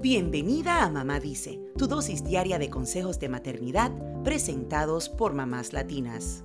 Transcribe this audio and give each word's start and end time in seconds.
Bienvenida 0.00 0.84
a 0.84 0.90
Mamá 0.90 1.18
Dice, 1.18 1.58
tu 1.76 1.88
dosis 1.88 2.22
diaria 2.22 2.60
de 2.60 2.70
consejos 2.70 3.18
de 3.18 3.28
maternidad 3.28 3.90
presentados 4.22 5.08
por 5.08 5.34
mamás 5.34 5.72
latinas. 5.72 6.44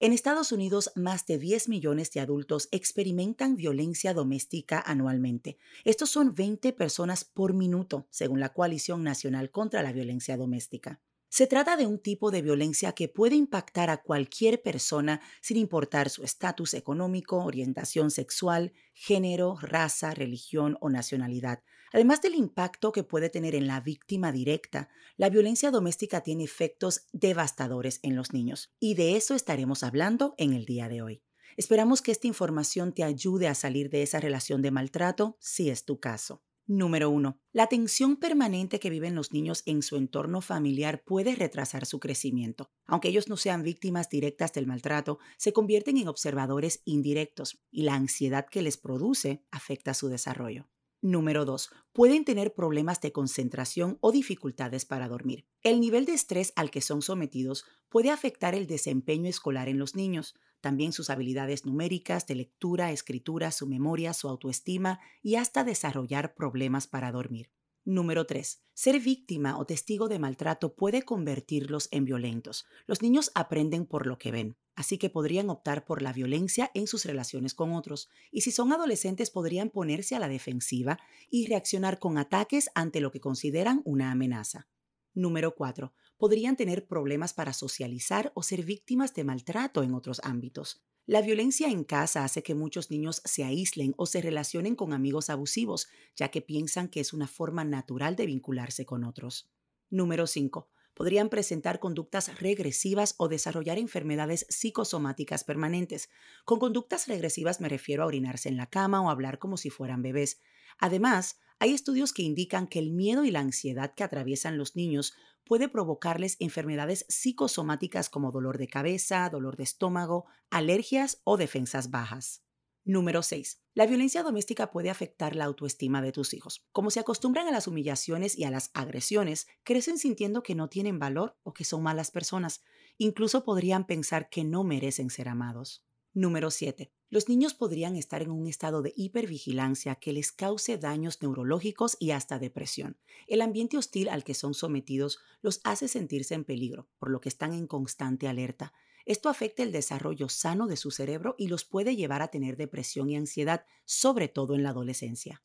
En 0.00 0.12
Estados 0.12 0.50
Unidos, 0.50 0.90
más 0.96 1.24
de 1.26 1.38
10 1.38 1.68
millones 1.68 2.10
de 2.10 2.18
adultos 2.18 2.68
experimentan 2.72 3.54
violencia 3.54 4.12
doméstica 4.12 4.82
anualmente. 4.84 5.56
Estos 5.84 6.10
son 6.10 6.34
20 6.34 6.72
personas 6.72 7.24
por 7.24 7.54
minuto, 7.54 8.08
según 8.10 8.40
la 8.40 8.52
Coalición 8.52 9.04
Nacional 9.04 9.52
contra 9.52 9.84
la 9.84 9.92
Violencia 9.92 10.36
Doméstica. 10.36 11.00
Se 11.30 11.46
trata 11.46 11.76
de 11.76 11.86
un 11.86 11.98
tipo 11.98 12.30
de 12.30 12.40
violencia 12.40 12.92
que 12.92 13.08
puede 13.08 13.36
impactar 13.36 13.90
a 13.90 14.02
cualquier 14.02 14.62
persona 14.62 15.20
sin 15.42 15.58
importar 15.58 16.08
su 16.08 16.24
estatus 16.24 16.72
económico, 16.72 17.44
orientación 17.44 18.10
sexual, 18.10 18.72
género, 18.94 19.58
raza, 19.60 20.14
religión 20.14 20.78
o 20.80 20.88
nacionalidad. 20.88 21.62
Además 21.92 22.22
del 22.22 22.34
impacto 22.34 22.92
que 22.92 23.04
puede 23.04 23.28
tener 23.28 23.54
en 23.54 23.66
la 23.66 23.80
víctima 23.80 24.32
directa, 24.32 24.88
la 25.16 25.28
violencia 25.28 25.70
doméstica 25.70 26.22
tiene 26.22 26.44
efectos 26.44 27.06
devastadores 27.12 28.00
en 28.02 28.16
los 28.16 28.32
niños 28.32 28.72
y 28.80 28.94
de 28.94 29.16
eso 29.16 29.34
estaremos 29.34 29.82
hablando 29.82 30.34
en 30.38 30.54
el 30.54 30.64
día 30.64 30.88
de 30.88 31.02
hoy. 31.02 31.22
Esperamos 31.56 32.02
que 32.02 32.12
esta 32.12 32.26
información 32.26 32.92
te 32.92 33.04
ayude 33.04 33.48
a 33.48 33.54
salir 33.54 33.90
de 33.90 34.02
esa 34.02 34.20
relación 34.20 34.62
de 34.62 34.70
maltrato 34.70 35.36
si 35.40 35.70
es 35.70 35.84
tu 35.84 35.98
caso. 35.98 36.42
Número 36.70 37.08
1. 37.08 37.40
La 37.52 37.66
tensión 37.66 38.16
permanente 38.16 38.78
que 38.78 38.90
viven 38.90 39.14
los 39.14 39.32
niños 39.32 39.62
en 39.64 39.80
su 39.80 39.96
entorno 39.96 40.42
familiar 40.42 41.02
puede 41.02 41.34
retrasar 41.34 41.86
su 41.86 41.98
crecimiento. 41.98 42.70
Aunque 42.84 43.08
ellos 43.08 43.26
no 43.30 43.38
sean 43.38 43.62
víctimas 43.62 44.10
directas 44.10 44.52
del 44.52 44.66
maltrato, 44.66 45.18
se 45.38 45.54
convierten 45.54 45.96
en 45.96 46.08
observadores 46.08 46.82
indirectos 46.84 47.58
y 47.70 47.84
la 47.84 47.94
ansiedad 47.94 48.44
que 48.50 48.60
les 48.60 48.76
produce 48.76 49.46
afecta 49.50 49.94
su 49.94 50.08
desarrollo. 50.08 50.68
Número 51.00 51.46
2. 51.46 51.70
Pueden 51.94 52.26
tener 52.26 52.52
problemas 52.52 53.00
de 53.00 53.12
concentración 53.12 53.96
o 54.02 54.12
dificultades 54.12 54.84
para 54.84 55.08
dormir. 55.08 55.46
El 55.62 55.80
nivel 55.80 56.04
de 56.04 56.12
estrés 56.12 56.52
al 56.54 56.70
que 56.70 56.82
son 56.82 57.00
sometidos 57.00 57.64
puede 57.88 58.10
afectar 58.10 58.54
el 58.54 58.66
desempeño 58.66 59.30
escolar 59.30 59.70
en 59.70 59.78
los 59.78 59.96
niños, 59.96 60.34
también 60.60 60.92
sus 60.92 61.10
habilidades 61.10 61.64
numéricas, 61.64 62.26
de 62.26 62.34
lectura, 62.34 62.92
escritura, 62.92 63.52
su 63.52 63.66
memoria, 63.66 64.12
su 64.14 64.28
autoestima 64.28 65.00
y 65.22 65.36
hasta 65.36 65.64
desarrollar 65.64 66.34
problemas 66.34 66.86
para 66.86 67.12
dormir. 67.12 67.50
Número 67.84 68.26
3. 68.26 68.60
Ser 68.74 69.00
víctima 69.00 69.58
o 69.58 69.64
testigo 69.64 70.08
de 70.08 70.18
maltrato 70.18 70.74
puede 70.74 71.04
convertirlos 71.04 71.88
en 71.90 72.04
violentos. 72.04 72.66
Los 72.86 73.00
niños 73.00 73.30
aprenden 73.34 73.86
por 73.86 74.06
lo 74.06 74.18
que 74.18 74.30
ven, 74.30 74.56
así 74.74 74.98
que 74.98 75.08
podrían 75.08 75.48
optar 75.48 75.86
por 75.86 76.02
la 76.02 76.12
violencia 76.12 76.70
en 76.74 76.86
sus 76.86 77.06
relaciones 77.06 77.54
con 77.54 77.72
otros, 77.72 78.10
y 78.30 78.42
si 78.42 78.52
son 78.52 78.74
adolescentes 78.74 79.30
podrían 79.30 79.70
ponerse 79.70 80.14
a 80.14 80.18
la 80.18 80.28
defensiva 80.28 80.98
y 81.30 81.46
reaccionar 81.46 81.98
con 81.98 82.18
ataques 82.18 82.68
ante 82.74 83.00
lo 83.00 83.10
que 83.10 83.20
consideran 83.20 83.80
una 83.86 84.10
amenaza. 84.10 84.68
Número 85.14 85.54
4. 85.54 85.92
Podrían 86.18 86.56
tener 86.56 86.86
problemas 86.86 87.32
para 87.32 87.52
socializar 87.52 88.32
o 88.34 88.42
ser 88.42 88.64
víctimas 88.64 89.14
de 89.14 89.24
maltrato 89.24 89.82
en 89.84 89.94
otros 89.94 90.20
ámbitos. 90.24 90.82
La 91.06 91.22
violencia 91.22 91.68
en 91.68 91.84
casa 91.84 92.24
hace 92.24 92.42
que 92.42 92.54
muchos 92.54 92.90
niños 92.90 93.22
se 93.24 93.44
aíslen 93.44 93.94
o 93.96 94.04
se 94.04 94.20
relacionen 94.20 94.74
con 94.74 94.92
amigos 94.92 95.30
abusivos, 95.30 95.88
ya 96.16 96.28
que 96.28 96.42
piensan 96.42 96.88
que 96.88 97.00
es 97.00 97.14
una 97.14 97.28
forma 97.28 97.64
natural 97.64 98.14
de 98.16 98.26
vincularse 98.26 98.84
con 98.84 99.04
otros. 99.04 99.48
Número 99.88 100.26
5. 100.26 100.68
Podrían 100.92 101.28
presentar 101.28 101.78
conductas 101.78 102.40
regresivas 102.40 103.14
o 103.18 103.28
desarrollar 103.28 103.78
enfermedades 103.78 104.44
psicosomáticas 104.50 105.44
permanentes. 105.44 106.10
Con 106.44 106.58
conductas 106.58 107.06
regresivas 107.06 107.60
me 107.60 107.68
refiero 107.68 108.02
a 108.02 108.06
orinarse 108.06 108.48
en 108.48 108.56
la 108.56 108.66
cama 108.66 109.00
o 109.00 109.08
hablar 109.08 109.38
como 109.38 109.56
si 109.56 109.70
fueran 109.70 110.02
bebés. 110.02 110.40
Además, 110.78 111.38
hay 111.58 111.72
estudios 111.72 112.12
que 112.12 112.22
indican 112.22 112.68
que 112.68 112.78
el 112.78 112.92
miedo 112.92 113.24
y 113.24 113.30
la 113.30 113.40
ansiedad 113.40 113.94
que 113.94 114.04
atraviesan 114.04 114.58
los 114.58 114.76
niños 114.76 115.14
puede 115.44 115.68
provocarles 115.68 116.36
enfermedades 116.40 117.04
psicosomáticas 117.08 118.10
como 118.10 118.30
dolor 118.30 118.58
de 118.58 118.68
cabeza, 118.68 119.28
dolor 119.30 119.56
de 119.56 119.64
estómago, 119.64 120.26
alergias 120.50 121.20
o 121.24 121.36
defensas 121.36 121.90
bajas. 121.90 122.44
Número 122.84 123.22
6. 123.22 123.60
La 123.74 123.86
violencia 123.86 124.22
doméstica 124.22 124.70
puede 124.70 124.88
afectar 124.88 125.36
la 125.36 125.44
autoestima 125.44 126.00
de 126.00 126.12
tus 126.12 126.32
hijos. 126.32 126.66
Como 126.72 126.90
se 126.90 127.00
acostumbran 127.00 127.46
a 127.46 127.50
las 127.50 127.66
humillaciones 127.66 128.38
y 128.38 128.44
a 128.44 128.50
las 128.50 128.70
agresiones, 128.72 129.46
crecen 129.62 129.98
sintiendo 129.98 130.42
que 130.42 130.54
no 130.54 130.68
tienen 130.68 130.98
valor 130.98 131.36
o 131.42 131.52
que 131.52 131.64
son 131.64 131.82
malas 131.82 132.10
personas. 132.10 132.62
Incluso 132.96 133.44
podrían 133.44 133.86
pensar 133.86 134.30
que 134.30 134.44
no 134.44 134.64
merecen 134.64 135.10
ser 135.10 135.28
amados. 135.28 135.84
Número 136.14 136.50
7. 136.50 136.90
Los 137.10 137.28
niños 137.28 137.54
podrían 137.54 137.96
estar 137.96 138.22
en 138.22 138.30
un 138.30 138.46
estado 138.46 138.82
de 138.82 138.92
hipervigilancia 138.94 139.94
que 139.94 140.12
les 140.12 140.30
cause 140.30 140.76
daños 140.76 141.22
neurológicos 141.22 141.96
y 141.98 142.10
hasta 142.10 142.38
depresión. 142.38 142.98
El 143.26 143.40
ambiente 143.40 143.78
hostil 143.78 144.10
al 144.10 144.24
que 144.24 144.34
son 144.34 144.52
sometidos 144.52 145.18
los 145.40 145.60
hace 145.64 145.88
sentirse 145.88 146.34
en 146.34 146.44
peligro, 146.44 146.86
por 146.98 147.10
lo 147.10 147.22
que 147.22 147.30
están 147.30 147.54
en 147.54 147.66
constante 147.66 148.28
alerta. 148.28 148.74
Esto 149.06 149.30
afecta 149.30 149.62
el 149.62 149.72
desarrollo 149.72 150.28
sano 150.28 150.66
de 150.66 150.76
su 150.76 150.90
cerebro 150.90 151.34
y 151.38 151.48
los 151.48 151.64
puede 151.64 151.96
llevar 151.96 152.20
a 152.20 152.28
tener 152.28 152.58
depresión 152.58 153.08
y 153.08 153.16
ansiedad, 153.16 153.64
sobre 153.86 154.28
todo 154.28 154.54
en 154.54 154.62
la 154.62 154.70
adolescencia. 154.70 155.42